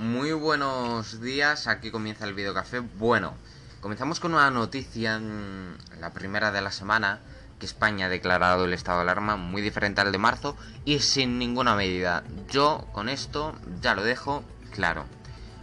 [0.00, 2.78] Muy buenos días, aquí comienza el videocafé.
[2.80, 3.34] Bueno,
[3.82, 7.20] comenzamos con una noticia, mm, la primera de la semana,
[7.58, 11.38] que España ha declarado el estado de alarma muy diferente al de marzo y sin
[11.38, 12.24] ninguna medida.
[12.48, 14.42] Yo con esto ya lo dejo
[14.72, 15.04] claro.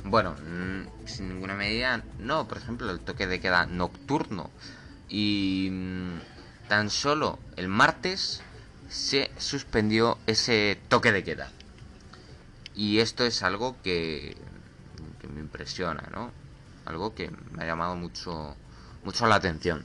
[0.03, 4.51] Bueno, mm, sin ninguna medida, no, por ejemplo, el toque de queda nocturno.
[5.09, 6.19] Y mm,
[6.67, 8.43] tan solo el martes
[8.87, 11.49] se suspendió ese toque de queda.
[12.77, 14.37] Y esto es algo que,
[15.33, 16.31] me impresiona, ¿no?
[16.85, 18.55] Algo que me ha llamado mucho,
[19.03, 19.83] mucho la atención.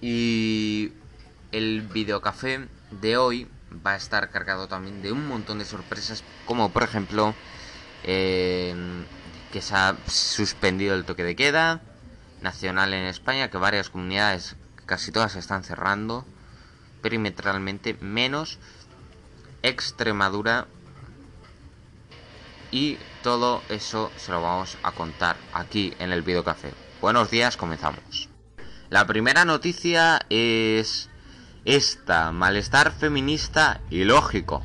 [0.00, 0.92] Y
[1.52, 3.46] el videocafé de hoy
[3.86, 7.34] va a estar cargado también de un montón de sorpresas, como por ejemplo
[8.02, 11.82] que se ha suspendido el toque de queda
[12.40, 16.24] nacional en España, que varias comunidades, casi todas, se están cerrando
[17.02, 18.58] perimetralmente, menos
[19.62, 20.66] Extremadura
[22.70, 26.72] y todo eso se lo vamos a contar aquí en el Video Café.
[27.00, 28.28] Buenos días, comenzamos.
[28.90, 31.10] La primera noticia es
[31.64, 34.64] esta, malestar feminista y lógico,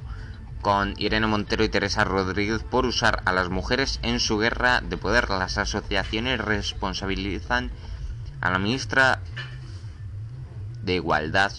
[0.61, 4.97] con Irene Montero y Teresa Rodríguez por usar a las mujeres en su guerra de
[4.97, 5.29] poder.
[5.29, 7.71] Las asociaciones responsabilizan
[8.39, 9.19] a la ministra
[10.81, 11.51] de Igualdad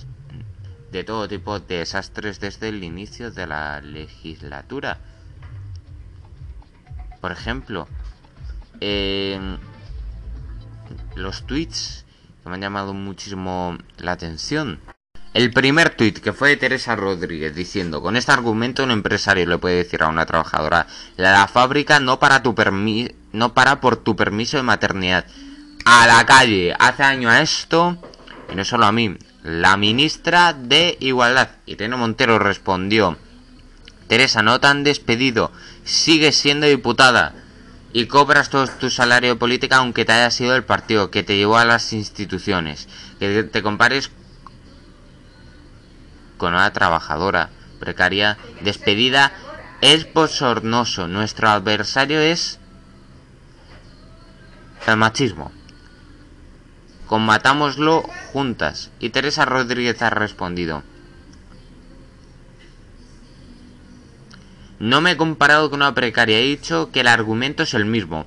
[0.91, 4.99] de todo tipo de desastres desde el inicio de la legislatura.
[7.25, 7.89] Por ejemplo,
[11.17, 12.05] los tweets
[12.43, 14.79] que me han llamado muchísimo la atención.
[15.33, 19.57] El primer tuit que fue de Teresa Rodríguez diciendo, con este argumento un empresario le
[19.57, 20.87] puede decir a una trabajadora,
[21.17, 22.55] la fábrica no para, tu
[23.33, 25.25] no para por tu permiso de maternidad.
[25.87, 27.97] A la calle, hace año a esto,
[28.53, 33.17] y no solo a mí, la ministra de Igualdad, Irene Montero, respondió,
[34.09, 35.51] Teresa, no te han despedido,
[35.85, 37.35] sigues siendo diputada
[37.93, 41.37] y cobras todo tu salario de política aunque te haya sido el partido que te
[41.37, 42.89] llevó a las instituciones.
[43.19, 44.11] Que te compares
[46.37, 49.33] con una trabajadora precaria despedida
[49.81, 51.07] es bochornoso.
[51.07, 52.59] Nuestro adversario es
[54.87, 55.53] el machismo.
[57.07, 58.91] Combatámoslo juntas.
[58.99, 60.83] Y Teresa Rodríguez ha respondido.
[64.79, 68.27] No me he comparado con una precaria, he dicho que el argumento es el mismo.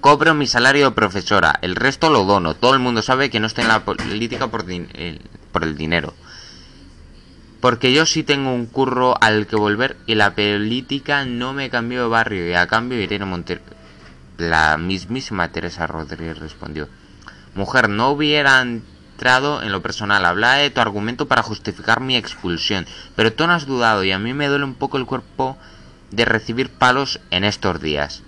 [0.00, 2.54] Cobro mi salario de profesora, el resto lo dono.
[2.54, 4.64] Todo el mundo sabe que no estoy en la política por,
[5.52, 6.14] por el dinero.
[7.60, 12.02] Porque yo sí tengo un curro al que volver y la política no me cambió
[12.02, 13.62] de barrio y a cambio Irene Montero.
[14.36, 16.88] La mismísima Teresa Rodríguez respondió.
[17.54, 18.82] Mujer, no hubieran
[19.18, 20.24] en lo personal.
[20.24, 24.18] Habla de tu argumento para justificar mi expulsión, pero tú no has dudado y a
[24.18, 25.56] mí me duele un poco el cuerpo
[26.10, 28.22] de recibir palos en estos días.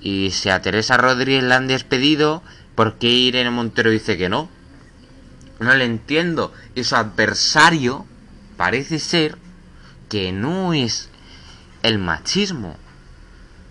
[0.00, 2.42] Y si a Teresa Rodríguez la han despedido,
[2.74, 4.48] ¿por qué Irene Montero dice que no?
[5.60, 6.52] No le entiendo.
[6.74, 8.06] Y su adversario
[8.56, 9.38] parece ser
[10.08, 11.10] que no es
[11.82, 12.76] el machismo.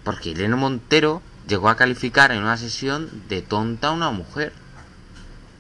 [0.04, 4.54] Porque Irene Montero llegó a calificar en una sesión de tonta a una mujer.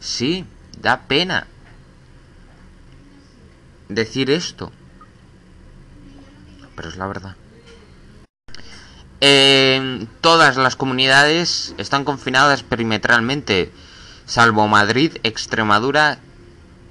[0.04, 0.46] Sí,
[0.82, 1.48] da pena
[3.88, 4.70] decir esto.
[6.76, 7.36] Pero es la verdad.
[10.20, 13.72] todas las comunidades están confinadas perimetralmente,
[14.26, 16.20] salvo Madrid, Extremadura,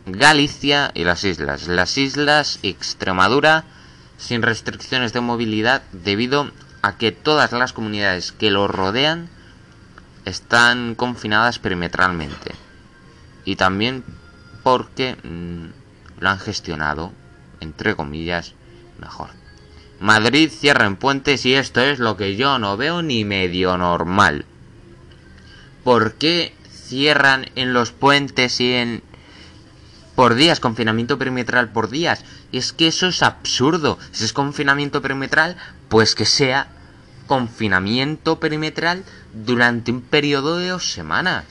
[0.07, 1.69] Galicia y las islas.
[1.69, 3.65] Las islas y Extremadura
[4.17, 6.51] sin restricciones de movilidad debido
[6.81, 9.29] a que todas las comunidades que lo rodean
[10.25, 12.55] están confinadas perimetralmente
[13.45, 14.05] y también
[14.63, 17.13] porque mm, lo han gestionado,
[17.61, 18.55] entre comillas,
[19.01, 19.31] mejor.
[20.01, 24.45] Madrid cierra en puentes y esto es lo que yo no veo ni medio normal.
[25.85, 29.03] ¿Por qué cierran en los puentes y en...
[30.15, 32.25] por días, confinamiento perimetral por días?
[32.53, 33.99] Es que eso es absurdo.
[34.13, 35.57] Si es confinamiento perimetral,
[35.89, 36.69] pues que sea
[37.27, 41.45] confinamiento perimetral durante un periodo de dos semanas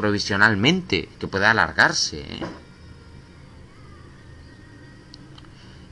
[0.00, 2.20] provisionalmente, que puede alargarse.
[2.20, 2.40] ¿eh?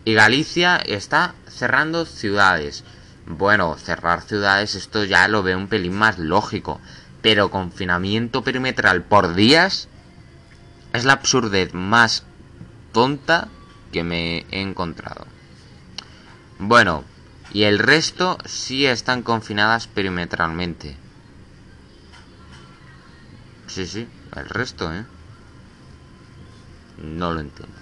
[0.07, 2.85] Y Galicia está cerrando ciudades.
[3.27, 6.81] Bueno, cerrar ciudades esto ya lo veo un pelín más lógico.
[7.21, 9.89] Pero confinamiento perimetral por días
[10.95, 12.25] es la absurdez más
[12.93, 13.49] tonta
[13.93, 15.27] que me he encontrado.
[16.59, 17.05] Bueno,
[17.53, 20.97] y el resto sí están confinadas perimetralmente.
[23.79, 25.05] Sí, sí, el resto, ¿eh?
[27.01, 27.77] No lo entiendo.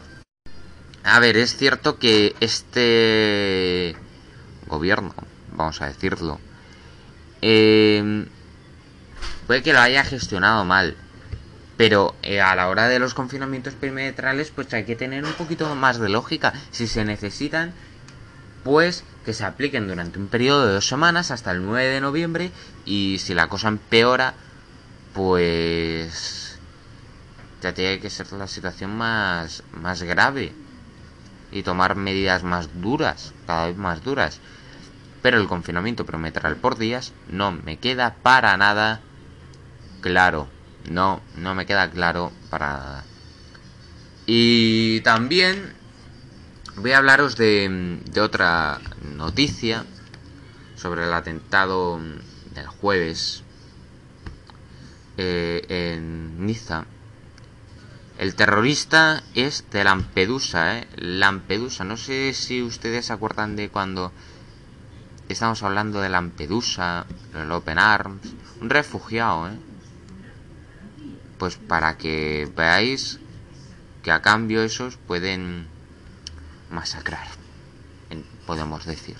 [1.04, 3.96] A ver, es cierto que este
[4.66, 5.14] gobierno,
[5.52, 6.38] vamos a decirlo.
[7.40, 8.26] Eh,
[9.46, 10.98] puede que lo haya gestionado mal,
[11.78, 15.74] pero eh, a la hora de los confinamientos perimetrales, pues hay que tener un poquito
[15.76, 16.52] más de lógica.
[16.72, 17.72] Si se necesitan,
[18.64, 22.50] pues que se apliquen durante un periodo de dos semanas hasta el 9 de noviembre
[22.84, 24.34] y si la cosa empeora,
[25.16, 26.58] pues
[27.62, 30.52] ya tiene que ser la situación más, más grave
[31.50, 34.38] y tomar medidas más duras, cada vez más duras.
[35.22, 39.00] Pero el confinamiento perimetral por días no me queda para nada
[40.02, 40.48] claro.
[40.90, 43.04] No, no me queda claro para nada.
[44.26, 45.72] Y también
[46.76, 48.80] voy a hablaros de, de otra
[49.16, 49.86] noticia
[50.76, 51.98] sobre el atentado
[52.54, 53.45] del jueves
[55.16, 56.86] eh, en Niza.
[58.18, 60.88] El terrorista es de Lampedusa, ¿eh?
[60.96, 61.84] Lampedusa.
[61.84, 64.10] No sé si ustedes se acuerdan de cuando
[65.28, 68.34] estamos hablando de Lampedusa, el Open Arms.
[68.60, 69.58] Un refugiado, ¿eh?
[71.38, 73.20] Pues para que veáis
[74.02, 75.66] que a cambio esos pueden
[76.70, 77.26] masacrar,
[78.46, 79.16] podemos decir.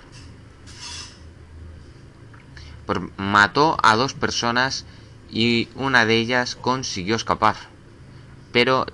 [2.87, 4.87] Pues mató a dos personas
[5.31, 7.57] y una de ellas consiguió escapar,
[8.53, 8.87] pero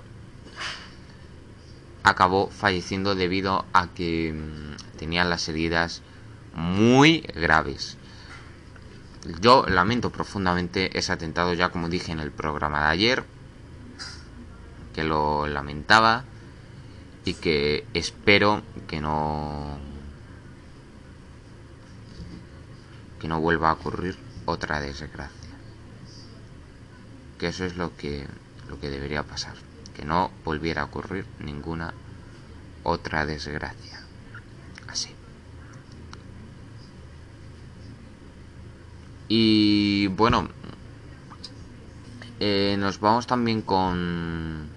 [2.03, 6.01] acabó falleciendo debido a que mm, tenía las heridas
[6.53, 7.97] muy graves.
[9.39, 13.23] Yo lamento profundamente ese atentado, ya como dije en el programa de ayer,
[14.93, 16.25] que lo lamentaba
[17.25, 19.77] y que espero que no
[23.21, 25.42] que no vuelva a ocurrir otra desgracia
[27.37, 28.27] que eso es lo que
[28.69, 29.55] lo que debería pasar
[29.93, 31.93] que no volviera a ocurrir ninguna
[32.83, 34.01] otra desgracia.
[34.87, 35.09] Así.
[39.27, 40.49] Y bueno
[42.39, 44.67] eh, nos vamos también con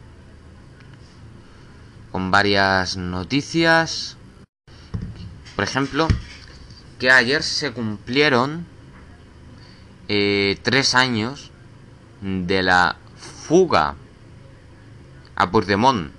[2.12, 4.16] con varias noticias.
[5.54, 6.06] Por ejemplo
[6.98, 8.66] que ayer se cumplieron
[10.08, 11.50] eh, tres años
[12.20, 13.94] de la fuga
[15.34, 16.12] a Puigdemont,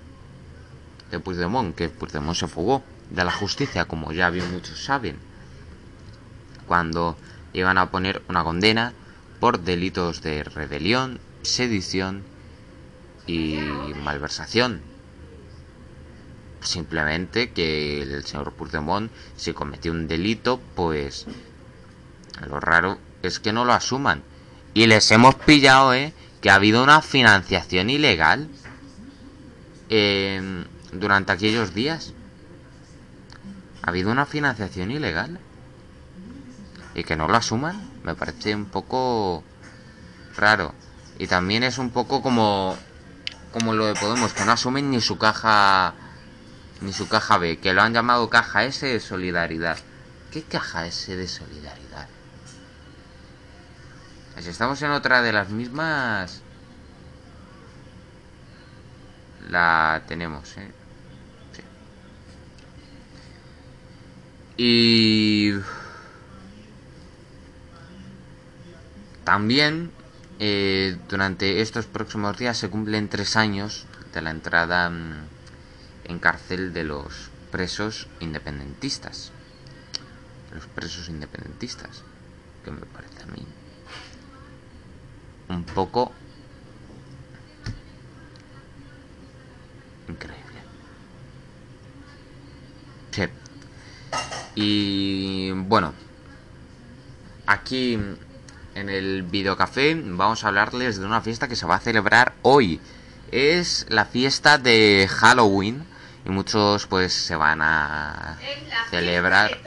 [1.11, 5.17] de Puigdemont, que Puigdemont se fugó de la justicia, como ya bien muchos saben,
[6.67, 7.17] cuando
[7.53, 8.93] iban a poner una condena
[9.39, 12.23] por delitos de rebelión, sedición
[13.25, 13.57] y
[14.03, 14.81] malversación.
[16.61, 21.25] Simplemente que el señor Puigdemont, si cometió un delito, pues
[22.47, 24.23] lo raro es que no lo asuman
[24.73, 26.13] y les hemos pillado, ¿eh?
[26.41, 28.47] Que ha habido una financiación ilegal
[29.89, 32.13] eh, durante aquellos días.
[33.81, 35.39] Ha habido una financiación ilegal.
[36.93, 39.43] Y que no lo asuman, me parece un poco
[40.35, 40.73] raro.
[41.19, 42.75] Y también es un poco como
[43.51, 45.93] como lo de Podemos, que no asumen ni su caja
[46.81, 49.77] ni su caja B, que lo han llamado caja S de solidaridad.
[50.31, 52.07] ¿Qué caja S de solidaridad?
[54.39, 56.41] Si estamos en otra de las mismas...
[59.49, 60.71] La tenemos, ¿eh?
[64.57, 65.53] Y...
[69.23, 69.91] También
[70.39, 75.27] eh, durante estos próximos días se cumplen tres años de la entrada mm,
[76.05, 79.31] en cárcel de los presos independentistas.
[80.53, 82.03] Los presos independentistas,
[82.63, 83.45] que me parece a mí
[85.49, 86.11] un poco
[90.07, 90.43] increíble.
[93.11, 93.23] Sí.
[94.55, 95.93] Y bueno,
[97.45, 97.97] aquí
[98.75, 102.79] en el videocafé vamos a hablarles de una fiesta que se va a celebrar hoy.
[103.31, 105.85] Es la fiesta de Halloween
[106.25, 108.37] y muchos pues se van a
[108.89, 109.57] celebrar.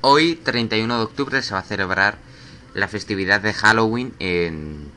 [0.00, 2.18] Hoy, 31 de octubre, se va a celebrar
[2.74, 4.90] la festividad de Halloween en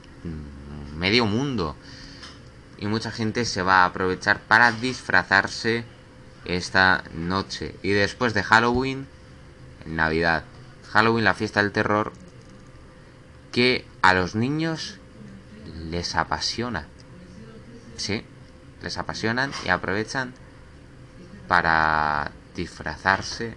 [0.97, 1.75] medio mundo.
[2.79, 5.85] Y mucha gente se va a aprovechar para disfrazarse
[6.45, 7.75] esta noche.
[7.83, 9.07] Y después de Halloween,
[9.85, 10.43] en Navidad.
[10.89, 12.13] Halloween, la fiesta del terror,
[13.51, 14.99] que a los niños
[15.89, 16.87] les apasiona.
[17.97, 18.23] Sí,
[18.81, 20.33] les apasionan y aprovechan
[21.47, 23.55] para disfrazarse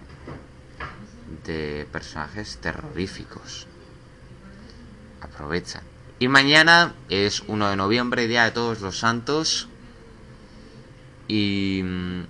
[1.45, 3.67] de personajes terroríficos
[5.21, 5.83] aprovechan.
[6.19, 9.67] Y mañana es 1 de noviembre, Día de Todos los Santos.
[11.27, 11.81] Y...
[11.83, 12.23] Mm,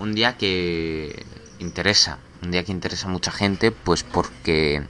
[0.00, 1.24] un día que
[1.58, 4.82] interesa, un día que interesa a mucha gente, pues porque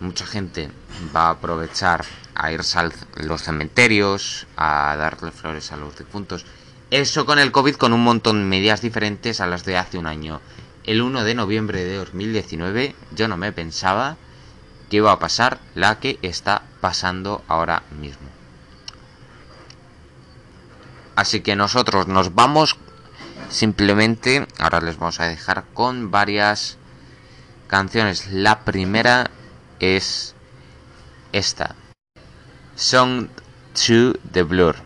[0.00, 0.70] mucha gente
[1.14, 2.04] va a aprovechar
[2.34, 6.44] a irse a los cementerios, a darle flores a los difuntos.
[6.90, 10.06] Eso con el COVID con un montón de medidas diferentes a las de hace un
[10.06, 10.40] año.
[10.84, 14.16] El 1 de noviembre de 2019 yo no me pensaba
[14.88, 18.28] que iba a pasar la que está pasando ahora mismo.
[21.16, 22.76] Así que nosotros nos vamos
[23.50, 26.78] simplemente, ahora les vamos a dejar con varias
[27.68, 28.32] canciones.
[28.32, 29.30] La primera
[29.80, 30.34] es
[31.32, 31.74] esta.
[32.74, 33.28] Song
[33.74, 34.76] to the Blur.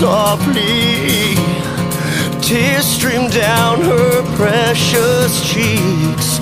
[0.00, 1.36] Softly.
[2.40, 6.38] Tears stream down her precious cheeks.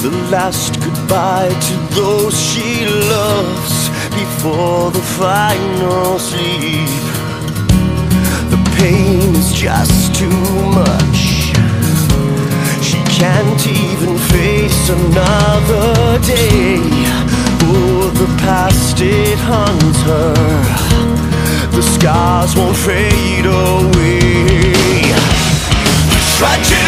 [0.00, 3.74] The last goodbye to those she loves
[4.20, 6.88] before the final sleep.
[8.52, 10.44] The pain is just too
[10.80, 11.20] much.
[12.88, 16.80] She can't even face another day.
[17.74, 20.91] Oh, the past it haunts her
[22.02, 24.72] scars won't fade away.
[26.36, 26.81] Tragedy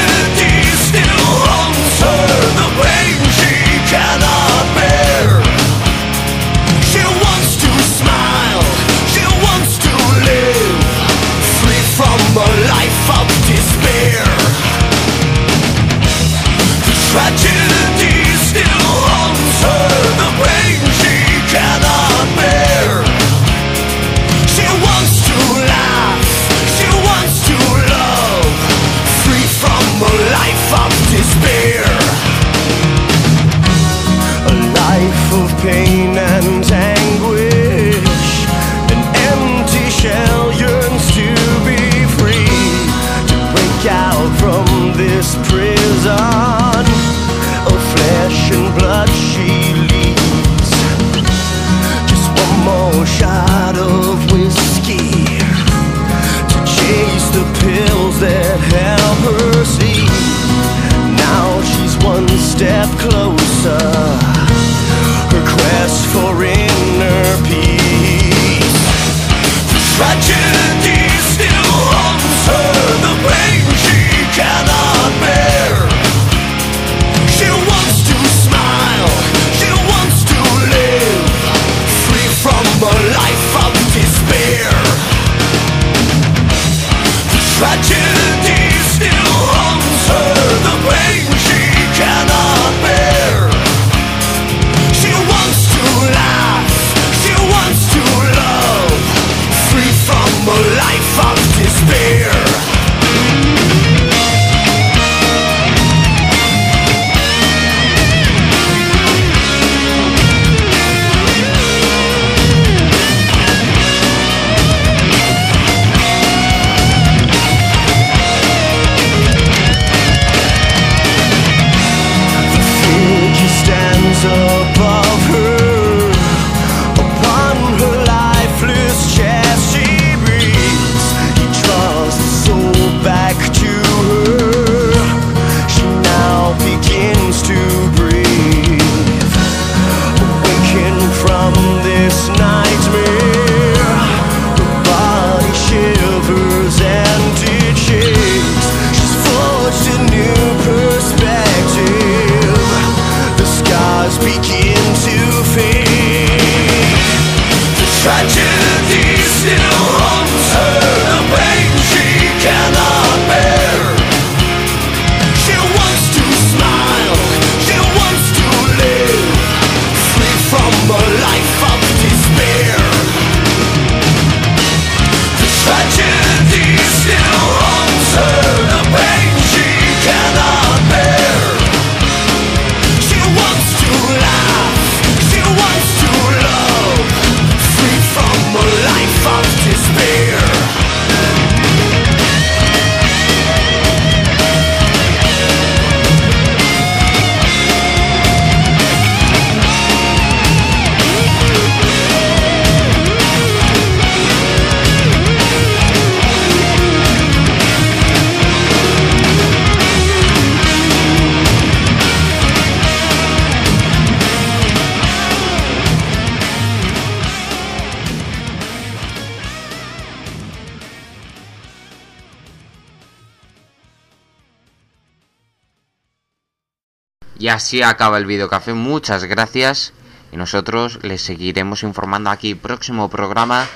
[227.45, 228.73] Y así acaba el videocafé.
[228.73, 229.93] Muchas gracias.
[230.33, 232.55] Y nosotros les seguiremos informando aquí.
[232.55, 233.67] Próximo programa.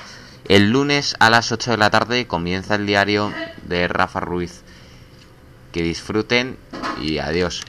[0.45, 3.31] El lunes a las 8 de la tarde comienza el diario
[3.67, 4.63] de Rafa Ruiz.
[5.71, 6.57] Que disfruten
[6.99, 7.63] y adiós.